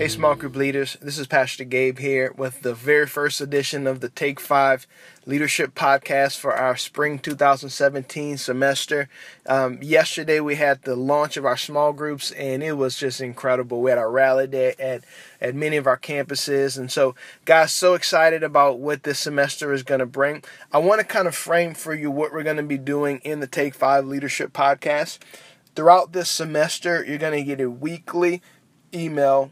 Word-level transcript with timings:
Hey, 0.00 0.08
small 0.08 0.34
group 0.34 0.56
leaders. 0.56 0.96
This 1.02 1.18
is 1.18 1.26
Pastor 1.26 1.62
Gabe 1.62 1.98
here 1.98 2.32
with 2.34 2.62
the 2.62 2.72
very 2.72 3.06
first 3.06 3.38
edition 3.42 3.86
of 3.86 4.00
the 4.00 4.08
Take 4.08 4.40
Five 4.40 4.86
Leadership 5.26 5.74
Podcast 5.74 6.38
for 6.38 6.54
our 6.54 6.74
spring 6.74 7.18
2017 7.18 8.38
semester. 8.38 9.10
Um, 9.44 9.78
yesterday, 9.82 10.40
we 10.40 10.54
had 10.54 10.84
the 10.84 10.96
launch 10.96 11.36
of 11.36 11.44
our 11.44 11.58
small 11.58 11.92
groups, 11.92 12.30
and 12.30 12.62
it 12.62 12.78
was 12.78 12.96
just 12.96 13.20
incredible. 13.20 13.82
We 13.82 13.90
had 13.90 13.98
our 13.98 14.10
rally 14.10 14.46
day 14.46 14.74
at, 14.78 15.04
at 15.38 15.54
many 15.54 15.76
of 15.76 15.86
our 15.86 15.98
campuses. 15.98 16.78
And 16.78 16.90
so, 16.90 17.14
guys, 17.44 17.70
so 17.70 17.92
excited 17.92 18.42
about 18.42 18.78
what 18.78 19.02
this 19.02 19.18
semester 19.18 19.70
is 19.70 19.82
going 19.82 20.00
to 20.00 20.06
bring. 20.06 20.42
I 20.72 20.78
want 20.78 21.00
to 21.00 21.06
kind 21.06 21.28
of 21.28 21.34
frame 21.34 21.74
for 21.74 21.94
you 21.94 22.10
what 22.10 22.32
we're 22.32 22.42
going 22.42 22.56
to 22.56 22.62
be 22.62 22.78
doing 22.78 23.18
in 23.18 23.40
the 23.40 23.46
Take 23.46 23.74
Five 23.74 24.06
Leadership 24.06 24.54
Podcast. 24.54 25.18
Throughout 25.74 26.14
this 26.14 26.30
semester, 26.30 27.04
you're 27.04 27.18
going 27.18 27.38
to 27.38 27.44
get 27.44 27.60
a 27.60 27.68
weekly 27.68 28.40
email 28.94 29.50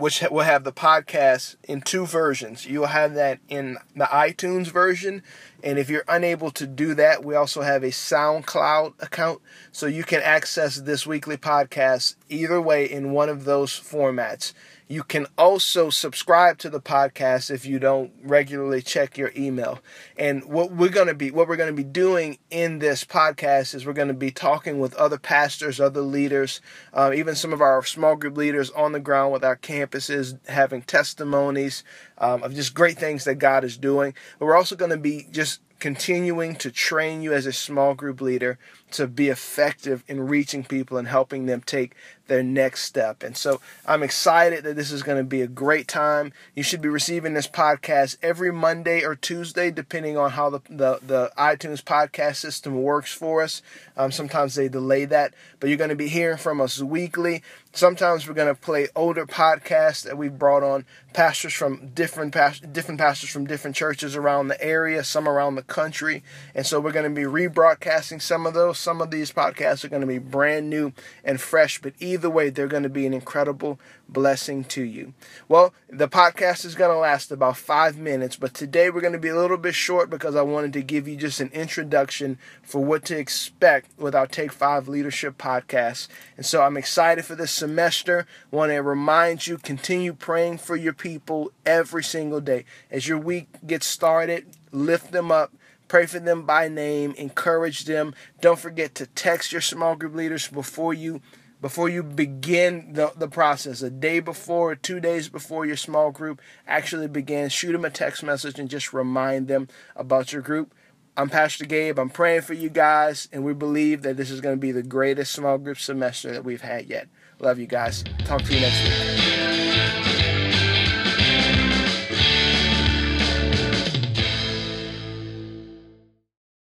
which 0.00 0.22
will 0.30 0.44
have 0.44 0.64
the 0.64 0.72
podcast 0.72 1.56
in 1.64 1.82
two 1.82 2.06
versions. 2.06 2.66
You'll 2.66 2.86
have 2.86 3.14
that 3.14 3.38
in 3.48 3.76
the 3.94 4.06
iTunes 4.06 4.68
version, 4.68 5.22
and 5.62 5.78
if 5.78 5.90
you're 5.90 6.04
unable 6.08 6.50
to 6.52 6.66
do 6.66 6.94
that, 6.94 7.22
we 7.22 7.34
also 7.34 7.60
have 7.60 7.82
a 7.82 7.88
SoundCloud 7.88 8.94
account, 9.02 9.40
so 9.72 9.86
you 9.86 10.04
can 10.04 10.22
access 10.22 10.76
this 10.76 11.06
weekly 11.06 11.36
podcast 11.36 12.16
either 12.30 12.60
way 12.60 12.90
in 12.90 13.12
one 13.12 13.28
of 13.28 13.44
those 13.44 13.78
formats. 13.78 14.54
You 14.90 15.04
can 15.04 15.28
also 15.38 15.88
subscribe 15.88 16.58
to 16.58 16.68
the 16.68 16.80
podcast 16.80 17.48
if 17.48 17.64
you 17.64 17.78
don't 17.78 18.10
regularly 18.24 18.82
check 18.82 19.16
your 19.16 19.30
email. 19.36 19.78
And 20.18 20.44
what 20.46 20.72
we're 20.72 20.88
going 20.88 21.06
to 21.06 21.14
be 21.14 21.30
what 21.30 21.46
we're 21.46 21.54
going 21.54 21.70
to 21.70 21.82
be 21.82 21.84
doing 21.84 22.38
in 22.50 22.80
this 22.80 23.04
podcast 23.04 23.72
is 23.72 23.86
we're 23.86 23.92
going 23.92 24.08
to 24.08 24.14
be 24.14 24.32
talking 24.32 24.80
with 24.80 24.92
other 24.94 25.16
pastors, 25.16 25.78
other 25.78 26.00
leaders, 26.00 26.60
uh, 26.92 27.12
even 27.14 27.36
some 27.36 27.52
of 27.52 27.60
our 27.60 27.84
small 27.84 28.16
group 28.16 28.36
leaders 28.36 28.68
on 28.70 28.90
the 28.90 28.98
ground 28.98 29.32
with 29.32 29.44
our 29.44 29.56
campuses, 29.56 30.44
having 30.48 30.82
testimonies 30.82 31.84
um, 32.18 32.42
of 32.42 32.52
just 32.52 32.74
great 32.74 32.98
things 32.98 33.22
that 33.26 33.36
God 33.36 33.62
is 33.62 33.76
doing. 33.76 34.12
But 34.40 34.46
we're 34.46 34.56
also 34.56 34.74
going 34.74 34.90
to 34.90 34.96
be 34.96 35.28
just 35.30 35.60
continuing 35.80 36.54
to 36.56 36.70
train 36.70 37.22
you 37.22 37.32
as 37.32 37.46
a 37.46 37.52
small 37.52 37.94
group 37.94 38.20
leader 38.20 38.58
to 38.92 39.06
be 39.06 39.28
effective 39.28 40.04
in 40.06 40.20
reaching 40.26 40.64
people 40.64 40.98
and 40.98 41.08
helping 41.08 41.46
them 41.46 41.62
take 41.64 41.94
their 42.26 42.42
next 42.42 42.82
step. 42.82 43.22
And 43.22 43.36
so 43.36 43.60
I'm 43.86 44.02
excited 44.02 44.62
that 44.64 44.76
this 44.76 44.92
is 44.92 45.02
going 45.02 45.18
to 45.18 45.24
be 45.24 45.42
a 45.42 45.48
great 45.48 45.88
time. 45.88 46.32
You 46.54 46.62
should 46.62 46.80
be 46.80 46.88
receiving 46.88 47.34
this 47.34 47.48
podcast 47.48 48.16
every 48.22 48.52
Monday 48.52 49.04
or 49.04 49.16
Tuesday, 49.16 49.70
depending 49.70 50.16
on 50.16 50.30
how 50.30 50.50
the, 50.50 50.60
the, 50.68 51.00
the 51.02 51.32
iTunes 51.36 51.82
podcast 51.82 52.36
system 52.36 52.82
works 52.82 53.12
for 53.12 53.42
us. 53.42 53.62
Um, 53.96 54.12
sometimes 54.12 54.54
they 54.54 54.68
delay 54.68 55.06
that, 55.06 55.34
but 55.58 55.68
you're 55.68 55.78
going 55.78 55.90
to 55.90 55.96
be 55.96 56.08
hearing 56.08 56.38
from 56.38 56.60
us 56.60 56.80
weekly. 56.80 57.42
Sometimes 57.72 58.26
we're 58.26 58.34
going 58.34 58.52
to 58.52 58.60
play 58.60 58.88
older 58.96 59.26
podcasts 59.26 60.02
that 60.02 60.18
we've 60.18 60.36
brought 60.36 60.64
on 60.64 60.84
pastors 61.12 61.52
from 61.52 61.88
different 61.94 62.32
past- 62.32 62.72
different 62.72 63.00
pastors 63.00 63.30
from 63.30 63.46
different 63.46 63.76
churches 63.76 64.16
around 64.16 64.48
the 64.48 64.62
area, 64.62 65.04
some 65.04 65.28
around 65.28 65.54
the 65.54 65.62
country, 65.62 66.22
and 66.54 66.66
so 66.66 66.80
we're 66.80 66.90
going 66.90 67.08
to 67.12 67.14
be 67.14 67.26
rebroadcasting 67.26 68.20
some 68.20 68.44
of 68.44 68.54
those 68.54 68.78
some 68.78 69.00
of 69.00 69.10
these 69.12 69.30
podcasts 69.30 69.84
are 69.84 69.88
going 69.88 70.00
to 70.00 70.06
be 70.06 70.18
brand 70.18 70.68
new 70.68 70.92
and 71.24 71.40
fresh, 71.40 71.80
but 71.80 71.94
either 72.00 72.28
way, 72.28 72.50
they're 72.50 72.66
going 72.66 72.82
to 72.82 72.88
be 72.88 73.06
an 73.06 73.14
incredible 73.14 73.78
blessing 74.08 74.64
to 74.64 74.82
you. 74.82 75.14
Well, 75.48 75.72
the 75.88 76.08
podcast 76.08 76.64
is 76.64 76.74
going 76.74 76.90
to 76.90 76.98
last 76.98 77.30
about 77.30 77.56
five 77.56 77.96
minutes, 77.96 78.36
but 78.36 78.54
today 78.54 78.90
we're 78.90 79.00
going 79.00 79.12
to 79.12 79.18
be 79.18 79.28
a 79.28 79.38
little 79.38 79.56
bit 79.56 79.74
short 79.74 80.10
because 80.10 80.34
I 80.34 80.42
wanted 80.42 80.72
to 80.74 80.82
give 80.82 81.06
you 81.06 81.16
just 81.16 81.40
an 81.40 81.50
introduction 81.52 82.38
for 82.62 82.84
what 82.84 83.04
to 83.06 83.18
expect 83.18 83.90
with 83.98 84.14
our 84.14 84.26
Take 84.26 84.52
Five 84.52 84.88
Leadership 84.88 85.38
podcast. 85.38 86.08
And 86.36 86.44
so 86.44 86.62
I'm 86.62 86.76
excited 86.76 87.24
for 87.24 87.34
this 87.34 87.50
semester. 87.60 88.26
Want 88.50 88.72
to 88.72 88.78
remind 88.78 89.46
you 89.46 89.56
continue 89.56 90.12
praying 90.12 90.58
for 90.58 90.76
your 90.76 90.92
people 90.92 91.52
every 91.64 92.02
single 92.02 92.40
day. 92.40 92.64
As 92.90 93.06
your 93.06 93.18
week 93.18 93.48
gets 93.66 93.86
started, 93.86 94.56
lift 94.72 95.12
them 95.12 95.30
up 95.30 95.52
Pray 95.90 96.06
for 96.06 96.20
them 96.20 96.44
by 96.44 96.68
name, 96.68 97.14
encourage 97.18 97.84
them. 97.84 98.14
Don't 98.40 98.60
forget 98.60 98.94
to 98.94 99.06
text 99.08 99.50
your 99.50 99.60
small 99.60 99.96
group 99.96 100.14
leaders 100.14 100.46
before 100.46 100.94
you 100.94 101.20
before 101.60 101.88
you 101.88 102.04
begin 102.04 102.92
the, 102.92 103.12
the 103.16 103.26
process, 103.26 103.82
a 103.82 103.90
day 103.90 104.20
before, 104.20 104.76
two 104.76 105.00
days 105.00 105.28
before 105.28 105.66
your 105.66 105.76
small 105.76 106.12
group 106.12 106.40
actually 106.64 107.08
begins, 107.08 107.52
shoot 107.52 107.72
them 107.72 107.84
a 107.84 107.90
text 107.90 108.22
message 108.22 108.58
and 108.60 108.70
just 108.70 108.92
remind 108.92 109.48
them 109.48 109.66
about 109.96 110.32
your 110.32 110.42
group. 110.42 110.72
I'm 111.16 111.28
Pastor 111.28 111.66
Gabe. 111.66 111.98
I'm 111.98 112.08
praying 112.08 112.42
for 112.42 112.54
you 112.54 112.70
guys, 112.70 113.28
and 113.32 113.44
we 113.44 113.52
believe 113.52 114.02
that 114.02 114.16
this 114.16 114.30
is 114.30 114.40
going 114.40 114.56
to 114.56 114.60
be 114.60 114.72
the 114.72 114.82
greatest 114.82 115.32
small 115.32 115.58
group 115.58 115.78
semester 115.78 116.32
that 116.32 116.44
we've 116.44 116.62
had 116.62 116.86
yet. 116.86 117.08
Love 117.40 117.58
you 117.58 117.66
guys. 117.66 118.04
Talk 118.24 118.42
to 118.42 118.54
you 118.54 118.60
next 118.60 118.82
week. 118.84 120.29